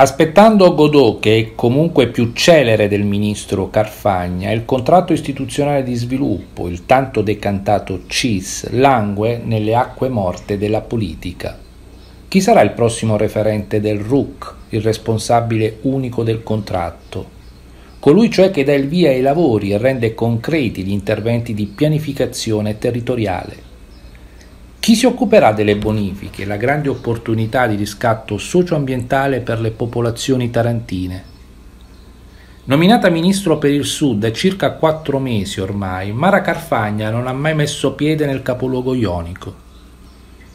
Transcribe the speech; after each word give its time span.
Aspettando 0.00 0.72
Godot, 0.72 1.20
che 1.20 1.36
è 1.36 1.54
comunque 1.54 2.08
più 2.08 2.32
celere 2.32 2.88
del 2.88 3.02
ministro 3.02 3.68
Carfagna, 3.68 4.50
il 4.50 4.64
contratto 4.64 5.12
istituzionale 5.12 5.82
di 5.82 5.94
sviluppo, 5.94 6.68
il 6.68 6.86
tanto 6.86 7.20
decantato 7.20 8.04
CIS, 8.06 8.70
langue 8.70 9.42
nelle 9.44 9.74
acque 9.74 10.08
morte 10.08 10.56
della 10.56 10.80
politica. 10.80 11.58
Chi 12.28 12.40
sarà 12.40 12.62
il 12.62 12.70
prossimo 12.70 13.18
referente 13.18 13.78
del 13.78 13.98
RUC, 13.98 14.54
il 14.70 14.80
responsabile 14.80 15.80
unico 15.82 16.22
del 16.22 16.42
contratto? 16.42 17.28
Colui 17.98 18.30
cioè 18.30 18.50
che 18.50 18.64
dà 18.64 18.72
il 18.72 18.88
via 18.88 19.10
ai 19.10 19.20
lavori 19.20 19.72
e 19.72 19.76
rende 19.76 20.14
concreti 20.14 20.82
gli 20.82 20.92
interventi 20.92 21.52
di 21.52 21.66
pianificazione 21.66 22.78
territoriale. 22.78 23.68
Chi 24.90 24.96
si 24.96 25.06
occuperà 25.06 25.52
delle 25.52 25.76
bonifiche, 25.76 26.44
la 26.44 26.56
grande 26.56 26.88
opportunità 26.88 27.68
di 27.68 27.76
riscatto 27.76 28.38
socioambientale 28.38 29.38
per 29.38 29.60
le 29.60 29.70
popolazioni 29.70 30.50
tarantine? 30.50 31.24
Nominata 32.64 33.08
ministro 33.08 33.56
per 33.58 33.70
il 33.70 33.84
Sud 33.84 34.18
da 34.18 34.32
circa 34.32 34.72
quattro 34.72 35.20
mesi 35.20 35.60
ormai, 35.60 36.10
Mara 36.10 36.40
Carfagna 36.40 37.08
non 37.08 37.28
ha 37.28 37.32
mai 37.32 37.54
messo 37.54 37.92
piede 37.92 38.26
nel 38.26 38.42
capoluogo 38.42 38.94
ionico. 38.94 39.54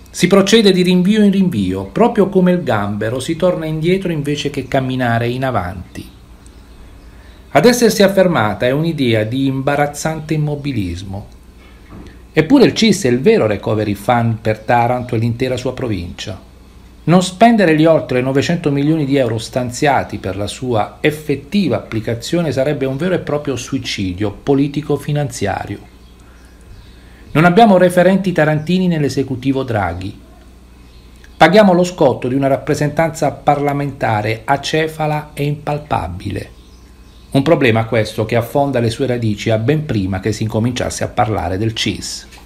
Si 0.10 0.28
procede 0.28 0.74
di 0.74 0.82
rinvio 0.82 1.24
in 1.24 1.32
rinvio, 1.32 1.86
proprio 1.86 2.28
come 2.28 2.52
il 2.52 2.62
gambero 2.62 3.22
si 3.22 3.38
torna 3.38 3.66
indietro 3.66 4.12
invece 4.12 4.50
che 4.50 4.68
camminare 4.68 5.30
in 5.30 5.46
avanti. 5.46 6.10
Ad 7.52 7.64
essersi 7.64 8.04
affermata 8.04 8.66
è 8.66 8.72
un'idea 8.72 9.24
di 9.24 9.46
imbarazzante 9.46 10.34
immobilismo, 10.34 11.35
Eppure 12.38 12.66
il 12.66 12.74
CIS 12.74 13.06
è 13.06 13.08
il 13.08 13.22
vero 13.22 13.48
recovery 13.48 13.94
fund 13.94 14.40
per 14.42 14.60
Taranto 14.60 15.16
e 15.16 15.18
l'intera 15.18 15.56
sua 15.56 15.74
provincia. 15.74 16.38
Non 17.06 17.24
spendere 17.24 17.78
gli 17.78 17.86
oltre 17.86 18.20
900 18.20 18.72
milioni 18.72 19.06
di 19.06 19.16
euro 19.16 19.38
stanziati 19.38 20.18
per 20.18 20.36
la 20.36 20.46
sua 20.46 20.98
effettiva 21.00 21.78
applicazione 21.78 22.52
sarebbe 22.52 22.86
un 22.86 22.98
vero 22.98 23.14
e 23.14 23.20
proprio 23.20 23.56
suicidio 23.56 24.32
politico-finanziario. 24.32 25.80
Non 27.32 27.46
abbiamo 27.46 27.78
referenti 27.78 28.34
tarantini 28.34 28.88
nell'esecutivo 28.88 29.64
Draghi. 29.64 30.20
Paghiamo 31.38 31.72
lo 31.72 31.86
scotto 31.86 32.28
di 32.28 32.36
una 32.36 32.48
rappresentanza 32.48 33.32
parlamentare 33.32 34.42
acefala 34.44 35.30
e 35.34 35.46
impalpabile. 35.46 36.55
Un 37.36 37.42
problema 37.42 37.84
questo 37.84 38.24
che 38.24 38.38
affonda 38.38 38.80
le 38.80 38.90
sue 38.90 39.08
radici 39.08 39.50
a 39.50 39.58
ben 39.58 39.84
prima 39.84 40.22
che 40.22 40.32
si 40.32 40.44
incominciasse 40.44 41.04
a 41.04 41.10
parlare 41.10 41.58
del 41.58 41.74
CIS. 41.74 42.45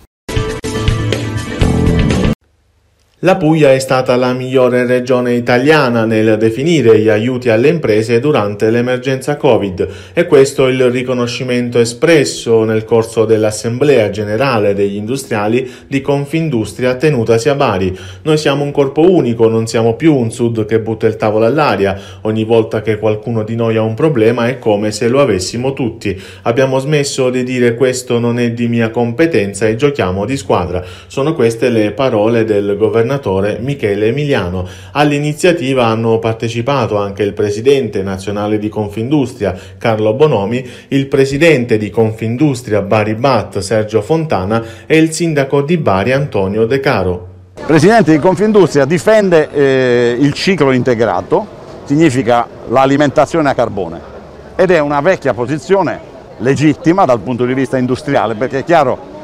La 3.24 3.36
Puglia 3.36 3.74
è 3.74 3.80
stata 3.80 4.16
la 4.16 4.32
migliore 4.32 4.86
regione 4.86 5.34
italiana 5.34 6.06
nel 6.06 6.38
definire 6.38 7.00
gli 7.00 7.10
aiuti 7.10 7.50
alle 7.50 7.68
imprese 7.68 8.22
durante 8.22 8.70
l'emergenza 8.70 9.36
Covid 9.36 9.88
e 10.14 10.26
questo 10.26 10.66
è 10.66 10.72
il 10.72 10.90
riconoscimento 10.90 11.80
espresso 11.80 12.64
nel 12.64 12.86
corso 12.86 13.26
dell'Assemblea 13.26 14.10
Generale 14.10 14.74
degli 14.74 14.96
Industriali 14.96 15.70
di 15.86 16.00
Confindustria 16.00 16.96
tenutasi 16.96 17.50
a 17.50 17.56
Bari. 17.56 17.94
Noi 18.22 18.38
siamo 18.38 18.64
un 18.64 18.72
corpo 18.72 19.02
unico, 19.02 19.50
non 19.50 19.68
siamo 19.68 19.96
più 19.96 20.16
un 20.16 20.32
sud 20.32 20.66
che 20.66 20.80
butta 20.80 21.06
il 21.06 21.18
tavolo 21.18 21.44
all'aria. 21.44 22.00
Ogni 22.22 22.46
volta 22.46 22.82
che 22.82 23.00
qualcuno 23.00 23.44
di 23.44 23.58
noi 23.58 23.76
ha 23.76 23.82
un 23.82 23.96
problema 23.96 24.48
è 24.48 24.60
come 24.60 24.92
se 24.92 25.10
lo 25.10 25.20
avessimo 25.20 25.74
tutti. 25.74 26.18
Abbiamo 26.44 26.80
smesso 26.80 27.30
di 27.30 27.44
dire 27.44 27.76
questo 27.76 28.18
non 28.18 28.40
è 28.40 28.52
di 28.52 28.70
mia 28.70 28.92
competenza 28.92 29.68
e 29.68 29.76
giochiamo 29.76 30.24
di 30.24 30.38
squadra. 30.38 30.82
Sono 31.08 31.36
queste 31.36 31.68
le 31.68 31.92
parole 31.92 32.46
del 32.46 32.78
governatore 32.78 33.08
governatore 33.10 33.58
Michele 33.60 34.08
Emiliano. 34.08 34.68
All'iniziativa 34.92 35.86
hanno 35.86 36.20
partecipato 36.20 36.98
anche 36.98 37.24
il 37.24 37.34
presidente 37.34 38.04
nazionale 38.04 38.60
di 38.60 38.70
Confindustria 38.70 39.58
Carlo 39.78 40.14
Bonomi, 40.14 40.68
il 40.90 41.08
presidente 41.08 41.78
di 41.78 41.90
Confindustria 41.90 42.82
Bari 42.82 43.16
Bat 43.16 43.60
Sergio 43.60 44.02
Fontana 44.02 44.64
e 44.86 44.98
il 44.98 45.12
sindaco 45.12 45.64
di 45.64 45.78
Bari 45.78 46.12
Antonio 46.12 46.66
De 46.66 46.80
Caro. 46.80 47.28
Presidente 47.66 48.12
di 48.12 48.20
Confindustria 48.20 48.86
difende 48.86 49.50
eh, 49.52 50.18
il 50.20 50.34
ciclo 50.34 50.72
integrato, 50.72 51.46
significa 51.86 52.48
l'alimentazione 52.70 53.50
a 53.50 53.54
carbone 53.54 54.18
ed 54.56 54.72
è 54.72 54.80
una 54.80 55.02
vecchia 55.02 55.34
posizione 55.34 56.08
legittima 56.38 57.06
dal 57.06 57.20
punto 57.20 57.46
di 57.46 57.54
vista 57.54 57.78
industriale 57.78 58.36
perché 58.36 58.60
è 58.60 58.64
chiaro 58.64 59.18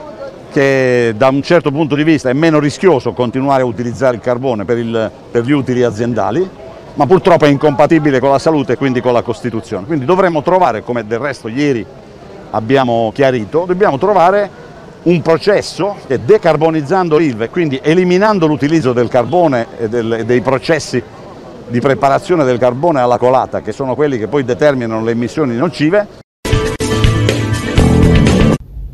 che 0.56 1.14
da 1.18 1.28
un 1.28 1.42
certo 1.42 1.70
punto 1.70 1.96
di 1.96 2.06
vista 2.06 2.30
è 2.30 2.34
meno 2.34 2.60
rischioso 2.60 3.12
continuare 3.12 3.64
a 3.64 3.66
utilizzare 3.66 4.16
il 4.16 4.22
carbone 4.22 4.64
per, 4.64 4.78
il, 4.78 5.12
per 5.30 5.44
gli 5.44 5.52
utili 5.52 5.84
aziendali, 5.84 6.50
ma 6.94 7.06
purtroppo 7.06 7.44
è 7.44 7.50
incompatibile 7.50 8.22
con 8.22 8.30
la 8.30 8.40
salute 8.40 8.72
e 8.72 8.78
quindi 8.78 9.02
con 9.02 9.12
la 9.12 9.22
Costituzione. 9.22 9.86
Quindi 9.86 10.06
dovremmo 10.06 10.42
trovare, 10.44 10.82
come 10.82 11.06
del 11.06 11.20
resto 11.20 11.50
ieri 11.50 11.86
abbiamo 12.52 13.12
chiarito, 13.14 13.66
dobbiamo 13.68 13.98
trovare 13.98 14.50
un 15.04 15.22
processo 15.22 15.98
che 16.08 16.24
decarbonizzando 16.24 17.18
l'ILVE, 17.18 17.50
quindi 17.50 17.78
eliminando 17.84 18.48
l'utilizzo 18.48 18.94
del 18.94 19.10
carbone 19.10 19.68
e 19.78 19.90
del, 19.90 20.24
dei 20.26 20.40
processi 20.40 21.04
di 21.68 21.82
preparazione 21.82 22.46
del 22.46 22.60
carbone 22.60 23.02
alla 23.02 23.18
colata, 23.18 23.60
che 23.60 23.74
sono 23.74 23.94
quelli 23.94 24.18
che 24.18 24.28
poi 24.28 24.46
determinano 24.46 25.04
le 25.04 25.12
emissioni 25.12 25.58
nocive, 25.58 26.24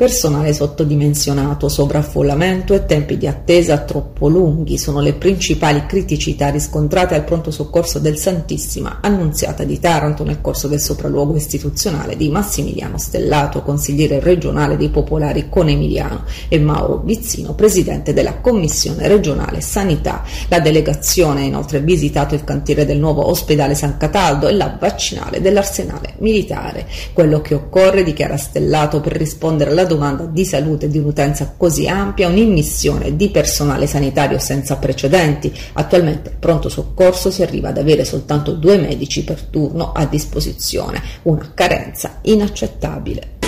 Personale 0.02 0.52
sottodimensionato, 0.52 1.70
sovraffollamento 1.70 2.74
e 2.74 2.88
tempi 2.88 3.20
di 3.20 3.28
attesa 3.28 3.78
troppo 3.82 4.28
lunghi 4.30 4.80
sono 4.80 5.00
le 5.00 5.14
principali 5.14 5.86
criticità 5.86 6.50
riscontrate 6.50 7.14
al 7.14 7.24
pronto 7.24 7.52
soccorso 7.52 8.00
del 8.00 8.18
Santissima 8.18 8.98
Annunziata 9.00 9.64
di 9.64 9.80
Taranto 9.80 10.24
nel 10.24 10.42
corso 10.42 10.68
del 10.68 10.80
sopralluogo 10.80 11.36
istituzionale 11.36 12.18
di 12.18 12.30
Massimiliano 12.30 12.98
Stellato, 12.98 13.62
consigliere 13.62 14.20
regionale 14.20 14.76
dei 14.76 14.90
Popolari 14.90 15.50
con 15.50 15.70
Emiliano, 15.70 16.24
e 16.48 16.58
Mauro 16.58 17.04
Vizzino, 17.06 17.54
presidente 17.54 18.12
della 18.12 18.38
Commissione 18.40 19.08
regionale 19.08 19.62
Sanità. 19.62 20.24
La 20.48 20.62
delegazione 20.62 21.42
ha 21.42 21.46
inoltre 21.46 21.80
visitato 21.80 22.34
il 22.34 22.44
cantiere 22.44 22.88
del 22.88 22.98
nuovo 22.98 23.30
ospedale 23.30 23.76
San 23.76 23.98
Cataldo 23.98 24.48
e 24.48 24.54
la 24.54 24.76
vaccinale 24.80 25.42
dell'arsenale 25.42 26.16
militare. 26.22 26.88
Quello 27.14 27.40
che 27.42 27.54
occorre, 27.54 28.02
dichiara 28.04 28.36
Stellato, 28.36 29.00
per 29.00 29.12
rispondere 29.12 29.70
alla 29.70 29.90
domanda 29.92 30.26
di 30.26 30.46
salute 30.46 30.88
di 30.88 30.98
un'utenza 30.98 31.54
così 31.58 31.88
ampia 31.88 32.30
un'immissione 32.30 33.16
di 33.16 33.30
personale 33.30 33.88
sanitario 33.88 34.40
senza 34.40 34.78
precedenti. 34.78 35.54
Attualmente 35.74 36.30
al 36.30 36.36
pronto 36.40 36.70
soccorso 36.70 37.30
si 37.30 37.42
arriva 37.42 37.70
ad 37.70 37.78
avere 37.78 38.06
soltanto 38.06 38.54
due 38.54 38.78
medici 38.78 39.24
per 39.24 39.42
turno 39.44 39.92
a 39.92 40.06
disposizione, 40.06 41.02
una 41.24 41.52
carenza 41.54 42.20
inaccettabile. 42.22 43.41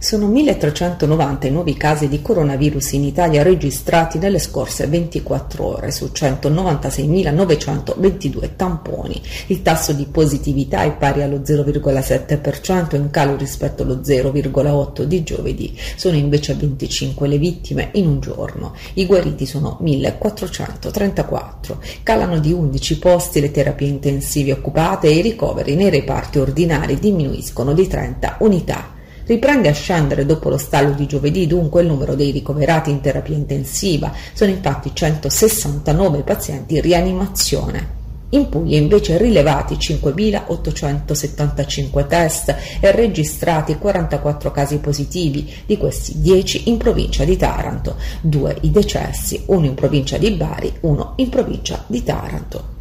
Sono 0.00 0.28
1.390 0.28 1.48
i 1.48 1.50
nuovi 1.50 1.76
casi 1.76 2.06
di 2.06 2.22
coronavirus 2.22 2.92
in 2.92 3.02
Italia 3.02 3.42
registrati 3.42 4.18
nelle 4.18 4.38
scorse 4.38 4.86
24 4.86 5.64
ore 5.64 5.90
su 5.90 6.12
196.922 6.14 8.50
tamponi. 8.54 9.20
Il 9.48 9.62
tasso 9.62 9.92
di 9.92 10.06
positività 10.06 10.84
è 10.84 10.92
pari 10.92 11.22
allo 11.22 11.38
0,7%, 11.38 12.94
in 12.94 13.10
calo 13.10 13.36
rispetto 13.36 13.82
allo 13.82 13.96
0,8% 13.96 15.02
di 15.02 15.24
giovedì. 15.24 15.76
Sono 15.96 16.16
invece 16.16 16.54
25 16.54 17.26
le 17.26 17.38
vittime 17.38 17.88
in 17.94 18.06
un 18.06 18.20
giorno. 18.20 18.76
I 18.94 19.04
guariti 19.04 19.46
sono 19.46 19.80
1.434. 19.82 21.76
Calano 22.04 22.38
di 22.38 22.52
11 22.52 22.98
posti 23.00 23.40
le 23.40 23.50
terapie 23.50 23.88
intensive 23.88 24.52
occupate 24.52 25.08
e 25.08 25.16
i 25.16 25.22
ricoveri 25.22 25.74
nei 25.74 25.90
reparti 25.90 26.38
ordinari 26.38 27.00
diminuiscono 27.00 27.72
di 27.72 27.88
30 27.88 28.36
unità. 28.38 28.94
Riprende 29.28 29.68
a 29.68 29.74
scendere 29.74 30.24
dopo 30.24 30.48
lo 30.48 30.56
stallo 30.56 30.92
di 30.92 31.04
giovedì 31.04 31.46
dunque 31.46 31.82
il 31.82 31.86
numero 31.86 32.14
dei 32.14 32.30
ricoverati 32.30 32.88
in 32.88 33.02
terapia 33.02 33.36
intensiva, 33.36 34.10
sono 34.32 34.50
infatti 34.50 34.92
169 34.94 36.22
pazienti 36.22 36.76
in 36.76 36.80
rianimazione. 36.80 37.96
In 38.30 38.48
Puglia 38.48 38.78
invece 38.78 39.18
rilevati 39.18 39.74
5.875 39.74 42.06
test 42.06 42.56
e 42.80 42.90
registrati 42.90 43.76
44 43.76 44.50
casi 44.50 44.78
positivi, 44.78 45.52
di 45.66 45.76
questi 45.76 46.22
10 46.22 46.70
in 46.70 46.78
provincia 46.78 47.24
di 47.24 47.36
Taranto, 47.36 47.96
2 48.22 48.56
i 48.62 48.70
decessi, 48.70 49.42
uno 49.48 49.66
in 49.66 49.74
provincia 49.74 50.16
di 50.16 50.30
Bari, 50.30 50.72
uno 50.80 51.12
in 51.16 51.28
provincia 51.28 51.84
di 51.86 52.02
Taranto. 52.02 52.77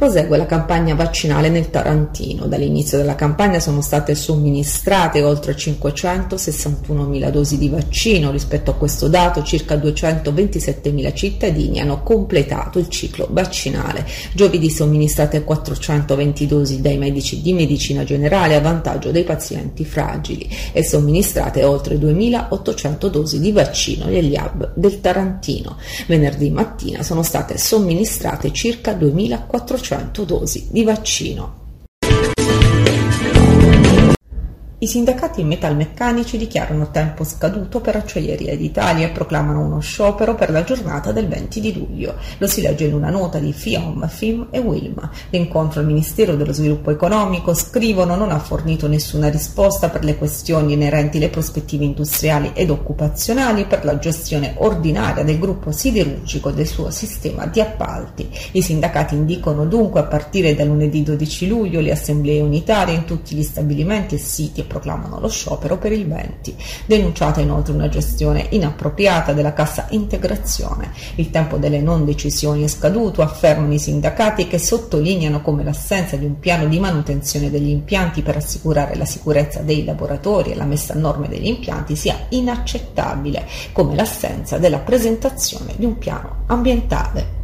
Prosegue 0.00 0.38
la 0.38 0.46
campagna 0.46 0.94
vaccinale 0.94 1.50
nel 1.50 1.68
Tarantino. 1.68 2.46
Dall'inizio 2.46 2.96
della 2.96 3.16
campagna 3.16 3.60
sono 3.60 3.82
state 3.82 4.14
somministrate 4.14 5.20
oltre 5.20 5.54
561.000 5.54 7.30
dosi 7.30 7.58
di 7.58 7.68
vaccino. 7.68 8.30
Rispetto 8.30 8.70
a 8.70 8.76
questo 8.76 9.08
dato, 9.08 9.42
circa 9.42 9.74
227.000 9.74 11.14
cittadini 11.14 11.80
hanno 11.80 12.02
completato 12.02 12.78
il 12.78 12.88
ciclo 12.88 13.28
vaccinale. 13.30 14.06
Giovedì 14.32 14.70
somministrate 14.70 15.44
420 15.44 16.46
dosi 16.46 16.80
dai 16.80 16.96
medici 16.96 17.42
di 17.42 17.52
medicina 17.52 18.02
generale 18.02 18.54
a 18.54 18.60
vantaggio 18.62 19.10
dei 19.10 19.24
pazienti 19.24 19.84
fragili 19.84 20.48
e 20.72 20.82
somministrate 20.82 21.62
oltre 21.62 21.96
2.800 21.96 23.06
dosi 23.08 23.38
di 23.38 23.52
vaccino 23.52 24.06
negli 24.06 24.34
hub 24.34 24.72
del 24.76 24.98
Tarantino. 25.02 25.76
Venerdì 26.06 26.48
mattina 26.48 27.02
sono 27.02 27.22
state 27.22 27.58
somministrate 27.58 28.50
circa 28.50 28.94
2.400 28.96 29.88
400 29.90 30.24
dosi 30.24 30.68
di 30.70 30.84
vaccino. 30.84 31.59
I 34.82 34.86
sindacati 34.86 35.44
metalmeccanici 35.44 36.38
dichiarano 36.38 36.90
tempo 36.90 37.22
scaduto 37.22 37.82
per 37.82 37.96
Acciaieria 37.96 38.56
d'Italia 38.56 39.08
e 39.08 39.10
proclamano 39.10 39.60
uno 39.60 39.80
sciopero 39.80 40.34
per 40.34 40.48
la 40.48 40.64
giornata 40.64 41.12
del 41.12 41.28
20 41.28 41.60
di 41.60 41.74
luglio. 41.74 42.14
Lo 42.38 42.46
si 42.46 42.62
legge 42.62 42.86
in 42.86 42.94
una 42.94 43.10
nota 43.10 43.38
di 43.38 43.52
FIOM, 43.52 44.08
FIM 44.08 44.46
e 44.50 44.58
WILM. 44.58 45.10
L'incontro 45.28 45.80
al 45.80 45.86
Ministero 45.86 46.34
dello 46.34 46.54
Sviluppo 46.54 46.90
Economico, 46.90 47.52
scrivono, 47.52 48.16
non 48.16 48.30
ha 48.30 48.38
fornito 48.38 48.88
nessuna 48.88 49.28
risposta 49.28 49.90
per 49.90 50.02
le 50.02 50.16
questioni 50.16 50.72
inerenti 50.72 51.18
alle 51.18 51.28
prospettive 51.28 51.84
industriali 51.84 52.52
ed 52.54 52.70
occupazionali 52.70 53.66
per 53.66 53.84
la 53.84 53.98
gestione 53.98 54.54
ordinaria 54.56 55.24
del 55.24 55.38
gruppo 55.38 55.72
siderurgico 55.72 56.48
e 56.48 56.54
del 56.54 56.66
suo 56.66 56.90
sistema 56.90 57.44
di 57.44 57.60
appalti. 57.60 58.30
I 58.52 58.62
sindacati 58.62 59.14
indicano 59.14 59.66
dunque 59.66 60.00
a 60.00 60.04
partire 60.04 60.54
da 60.54 60.64
lunedì 60.64 61.02
12 61.02 61.48
luglio 61.48 61.80
le 61.80 61.92
assemblee 61.92 62.40
unitarie 62.40 62.94
in 62.94 63.04
tutti 63.04 63.34
gli 63.34 63.42
stabilimenti 63.42 64.14
e 64.14 64.18
siti 64.18 64.68
proclamano 64.70 65.18
lo 65.18 65.28
sciopero 65.28 65.76
per 65.78 65.90
il 65.90 66.06
20. 66.06 66.56
Denunciata 66.86 67.40
inoltre 67.40 67.74
una 67.74 67.88
gestione 67.88 68.46
inappropriata 68.50 69.32
della 69.32 69.52
cassa 69.52 69.86
integrazione. 69.90 70.92
Il 71.16 71.30
tempo 71.30 71.56
delle 71.56 71.80
non 71.80 72.04
decisioni 72.04 72.62
è 72.62 72.68
scaduto, 72.68 73.20
affermano 73.20 73.74
i 73.74 73.80
sindacati 73.80 74.46
che 74.46 74.58
sottolineano 74.58 75.42
come 75.42 75.64
l'assenza 75.64 76.14
di 76.16 76.24
un 76.24 76.38
piano 76.38 76.68
di 76.68 76.78
manutenzione 76.78 77.50
degli 77.50 77.68
impianti 77.68 78.22
per 78.22 78.36
assicurare 78.36 78.94
la 78.94 79.04
sicurezza 79.04 79.60
dei 79.60 79.84
lavoratori 79.84 80.52
e 80.52 80.54
la 80.54 80.64
messa 80.64 80.92
a 80.92 80.98
norme 80.98 81.26
degli 81.28 81.48
impianti 81.48 81.96
sia 81.96 82.26
inaccettabile, 82.28 83.46
come 83.72 83.96
l'assenza 83.96 84.58
della 84.58 84.78
presentazione 84.78 85.74
di 85.76 85.84
un 85.84 85.98
piano 85.98 86.44
ambientale. 86.46 87.39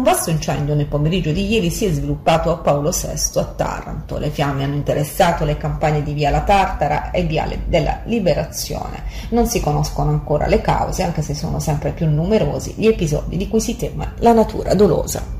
Un 0.00 0.06
vasto 0.06 0.30
incendio 0.30 0.74
nel 0.74 0.86
pomeriggio 0.86 1.30
di 1.30 1.46
ieri 1.46 1.68
si 1.68 1.84
è 1.84 1.92
sviluppato 1.92 2.50
a 2.50 2.56
Paolo 2.56 2.88
VI 2.88 3.38
a 3.38 3.44
Taranto. 3.44 4.16
Le 4.16 4.30
fiamme 4.30 4.64
hanno 4.64 4.76
interessato 4.76 5.44
le 5.44 5.58
campagne 5.58 6.02
di 6.02 6.14
Via 6.14 6.30
La 6.30 6.40
Tartara 6.40 7.10
e 7.10 7.24
Viale 7.24 7.64
della 7.66 8.00
Liberazione. 8.04 9.02
Non 9.28 9.46
si 9.46 9.60
conoscono 9.60 10.08
ancora 10.08 10.46
le 10.46 10.62
cause, 10.62 11.02
anche 11.02 11.20
se 11.20 11.34
sono 11.34 11.60
sempre 11.60 11.90
più 11.90 12.08
numerosi 12.08 12.72
gli 12.78 12.86
episodi 12.86 13.36
di 13.36 13.46
cui 13.46 13.60
si 13.60 13.76
teme 13.76 14.14
la 14.20 14.32
natura 14.32 14.72
dolosa. 14.72 15.39